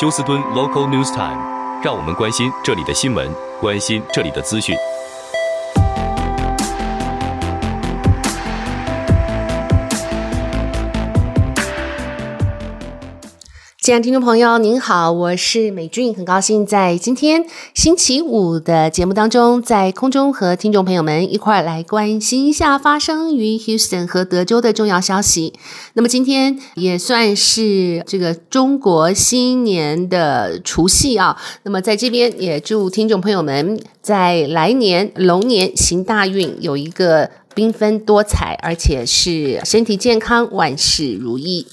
[0.00, 1.42] 休斯敦 Local News Time，
[1.82, 4.76] 让我们关心这里的新闻，关心这里的资讯。
[13.88, 25.54] 亲爱的听众朋友，您好，我是美俊，很高兴在今天星期五的节目当中，在空中和听众朋友们一块来关心一下发生于 Houston 和德州的重要消息。
[25.94, 41.66] 那么今天也算是这个中国新年的除夕啊，那么在这边也祝听众朋友们在来年龙年行大运，有一个缤纷多彩，而且是身体健康，万事如意。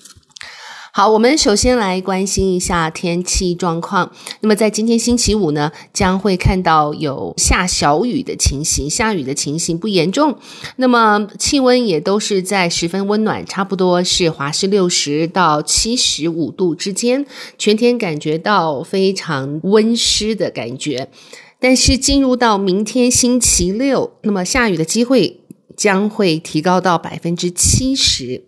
[0.98, 4.09] 好，我们首先来关心一下天气状况。
[4.40, 10.38] 那么在今天星期五呢，将会看到有下小雨的情形，下雨的情形不严重。
[10.77, 17.26] 那么气温也都是在十分温暖，差不多是华氏六十到七十五度之间，
[17.57, 21.09] 全天感觉到非常温湿的感觉。
[21.59, 25.41] 但是进入到明天星期六，那么下雨的机会
[25.76, 28.46] 将会提高到百分之七十。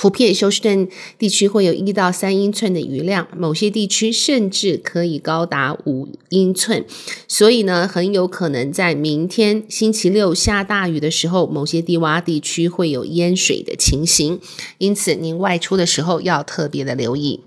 [0.00, 6.86] 普遍休斯顿地区会有一到三英寸的雨量，某些地区甚至可以高达五英寸。
[7.28, 14.40] 所以呢，很有可能在明天星期六下大雨的时候，某些低洼地区会有淹水的情形。
[14.78, 17.40] 因此，您外出的时候要特别的留意。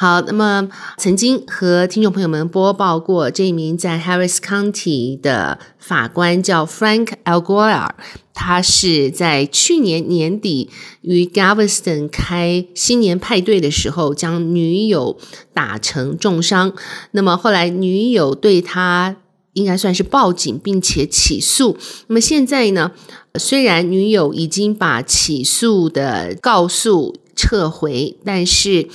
[0.00, 7.90] 好，那么曾经和听众朋友们播报过，这一名在 Harris County 的法官叫 Frank Alguerra，
[8.32, 10.70] 他是在去年年底
[11.02, 15.18] 与 Galveston 开新年派对的时候，将女友
[15.52, 16.72] 打成重伤。
[17.10, 19.16] 那么后来女友对他
[19.52, 21.76] 应该算是报警，并且起诉。
[22.06, 22.92] 那么现在呢，
[23.34, 28.88] 虽然女友已经把起诉的告诉撤回，但是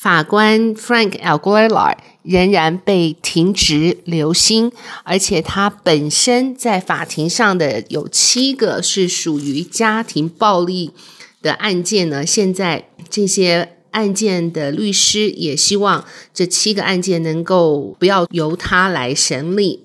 [0.00, 4.72] 法官 Frank Alguerra 仍然被停职留薪，
[5.04, 10.92] 而且他本身在法庭上的有七个是属于家庭暴力
[11.42, 12.24] 的案件呢。
[12.24, 19.84] 现在这些案件的律师也希望这七个案件能够不要由他来审理。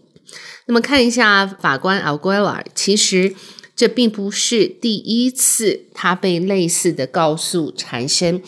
[0.68, 3.36] 那么看一下法官 Alguerra，其实
[3.76, 8.42] 这并不是第一次他被类似的告诉缠身。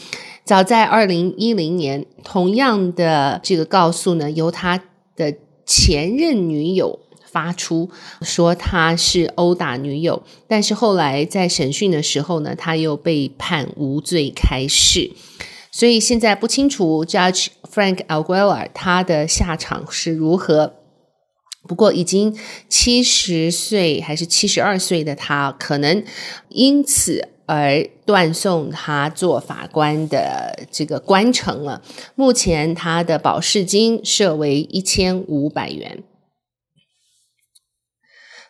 [0.47, 4.81] 早在二零一零年，同样的这个告诉呢，由他
[5.13, 5.35] 的
[5.65, 7.89] 前任女友发出，
[8.21, 15.11] 说他是殴打女友，但是后来在审讯的时候呢，他又被判无罪开释，
[15.69, 20.75] 所以现在不清楚 Judge Frank Alguerra 他的下场是如何。
[21.67, 22.35] 不过已经
[22.69, 26.03] 七十岁还是七十二岁的他，可能
[26.49, 27.29] 因此。
[27.49, 31.81] 而断送他做法官的这个官程了。
[32.13, 36.03] 目前他的保释金设为一千五百元。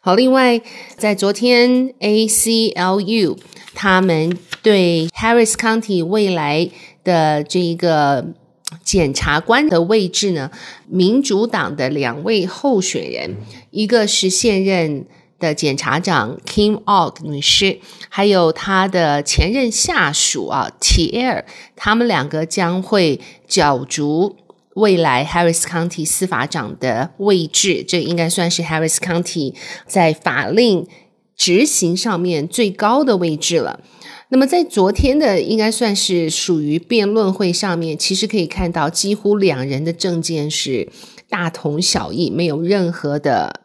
[0.01, 0.59] 好，另外
[0.97, 3.37] 在昨天，ACLU
[3.75, 6.67] 他们对 Harris County 未来
[7.03, 8.33] 的这一个
[8.83, 10.51] 检察官的位置呢，
[10.87, 13.37] 民主党的两位候选人，
[13.71, 15.05] 一个是现任。
[15.39, 17.77] 的检察长 Kim Ogg 女士，
[18.09, 21.45] 还有她的前任下属啊 t i e r
[21.75, 24.35] 他们两个将会角逐
[24.73, 27.85] 未来 Harris County 司法长的位置。
[27.87, 29.53] 这应该算是 Harris County
[29.85, 30.87] 在法令
[31.35, 33.81] 执行上面最高的位置了。
[34.29, 40.89] 那么在昨天的应该算是属于辩论会上面，其实可以看到几乎两人的政见是
[41.29, 43.61] 大同小异，没有任何的。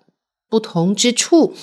[0.49, 1.55] 不同之处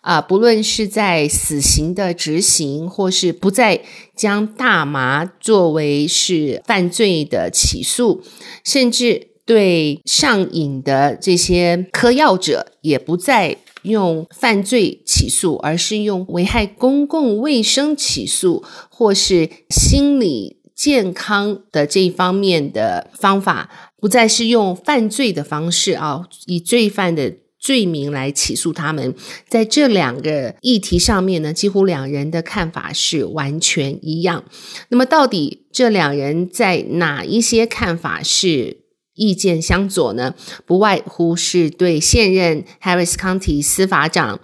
[0.00, 3.82] 啊，不论是在死刑的执行，或是不再
[4.16, 8.22] 将大麻作为是犯罪的起诉，
[8.64, 23.68] 甚至对上瘾的这些嗑药者，也不再用犯罪起诉，而是用危害公共卫生起诉，或是心理健康的这一方面的方法，
[24.00, 27.34] 不再是用犯罪的方式啊，以罪犯的。
[27.60, 29.12] 罪名来起诉他们，
[29.48, 34.44] 在这两个议题上面呢，几乎两人的看法是完全一样。
[34.90, 38.84] 那么，到底这两人在哪一些看法是
[39.18, 40.34] 意见相左呢？
[40.64, 44.40] 不外乎是对现任 Harris County 司法长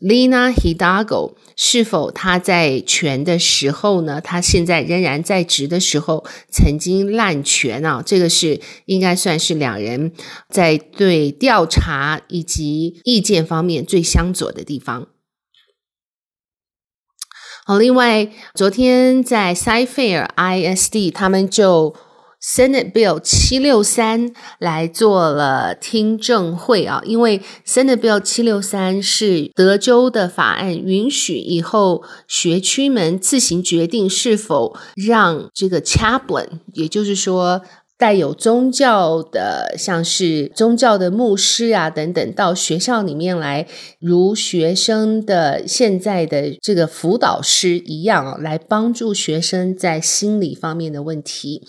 [0.00, 1.36] Lina Hidalgo。
[1.56, 4.20] 是否他在权的时候呢？
[4.20, 8.02] 他现在仍然在职的时候，曾经滥权啊？
[8.04, 10.12] 这个是应该算是两人
[10.48, 15.06] 在对调查以及意见方面最相左的地方。
[17.64, 21.94] 好，另外昨天在 Cy Fair ISD 他们就
[22.46, 37.62] Senate Bill 七六三来做了听证会啊，因为 Senate Bill 七六三是德州的法案，允许以后学区们自行决定是否让这个 chaplain，也就是说。
[37.96, 43.66] 带有宗教的，像是宗教的牧师啊等等，到学校里面来，
[44.00, 51.66] 如学生的现在的这个辅导师一样啊，来帮助学生在心理方面的问题。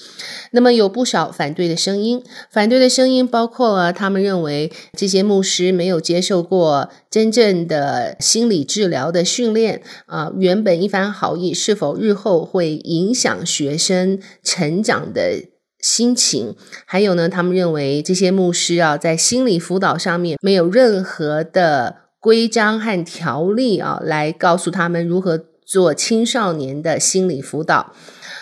[0.52, 15.55] 那么有不少反对的声音，反对的声音包括了他们认为这些牧师没有接受过真正的心理治疗的训练啊，原本一番好意是否日后会影响学生成长的。
[15.86, 16.56] 心情，
[16.88, 27.94] 还有呢，他们认为这些牧师啊，在心理辅导上面没有任何的规章和条例啊，来告诉他们如何做青少年的心理辅导。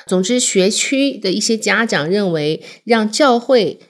[0.07, 3.81] 总之，学区的一些家长认为，让教会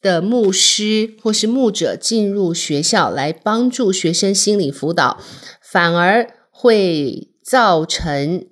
[0.00, 5.18] 的牧师或是牧者进入学校来帮助学生心理辅导，
[5.60, 8.46] 反而会造成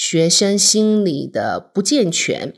[0.00, 2.54] 学生心理的不健全。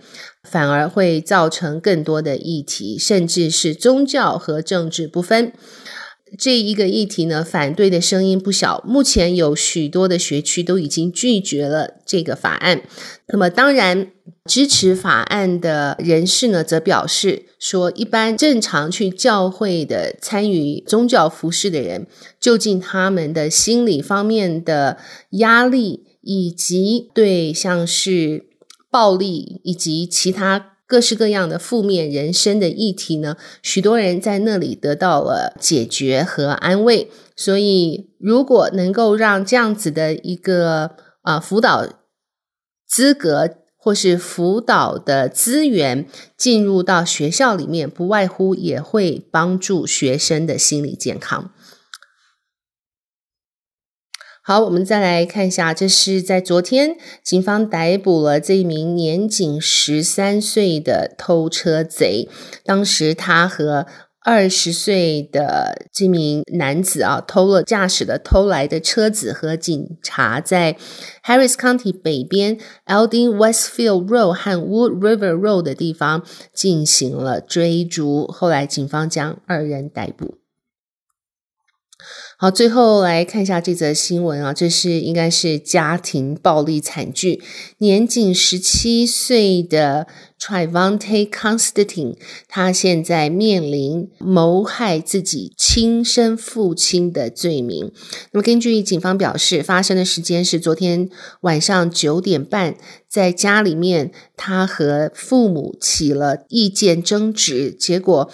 [0.49, 5.53] 反而会造成更多的议题，甚至是宗教和政治不分。
[6.37, 8.83] 这一个议题呢，反对的声音不小。
[8.87, 12.83] 目前有许多的学区都已经拒绝了这个法案。
[13.29, 14.09] 那么，当然
[14.47, 22.07] 支持法案的人士呢，则表示说，一般正常去教会的参与宗教服饰的人，
[22.41, 24.99] 究竟他们的心理方面的
[25.31, 28.51] 压力，以及对像是。
[28.93, 37.11] 暴力以及其他各式各样的负面人生的议题呢，许多人在那里得到了解决和安慰。
[37.35, 40.91] 所以，如果能够让这样子的一个
[41.23, 41.89] 啊、辅导
[42.87, 51.51] 资格或是辅导的资源进入到学校里面，不外乎也会帮助学生的心理健康。
[54.45, 62.29] 好，我们再来看一下，这是在昨天，警方逮捕了这一名年仅十三岁的偷车贼。
[62.65, 63.87] 当时他和
[64.25, 70.77] 二十岁的这名男子啊，偷了驾驶的偷来的车子，和警察在
[71.25, 78.27] Harris County 北边 Eldin Westfield Road 和 Wood River Road 的地方进行了追逐。
[78.27, 80.42] 后来警方将二人逮捕。
[82.37, 87.41] 好，最后来看一下这则新闻啊，这是应该是家庭暴力惨剧，
[87.79, 90.07] 年仅十七岁的
[90.43, 92.17] Trivante Constantine，
[92.49, 97.93] 他现在面临谋害自己亲生父亲的罪名。
[98.33, 101.09] 那么根据警方表示，发生的时间是昨天
[101.43, 102.75] 晚上九点半，
[103.09, 108.29] 在家里面，他和父母起了意见争执，结果。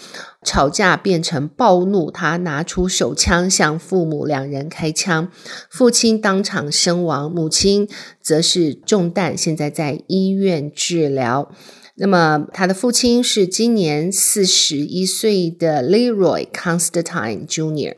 [0.45, 5.31] 吵架变成暴怒，他拿出手枪向父母两人开枪，
[5.69, 7.87] 父亲当场身亡，母亲
[8.23, 11.53] 则是中弹，现在在医院治疗。
[11.99, 17.97] 那么他的父亲是今年四十一岁的 Leroy Constantine Jr.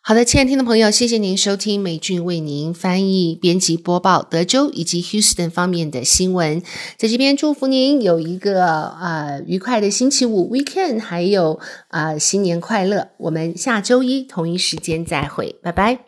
[0.00, 6.62] 好的，亲爱的听众朋友，谢谢您收听美俊为您翻译、编辑、播报德州以及 Houston 方面的新闻。
[6.96, 13.08] 在这边祝福您有一个、呃、愉快的星期五 weekend，还有啊、呃、新年快乐。
[13.18, 16.07] 我们下周一同一时间再会，拜拜。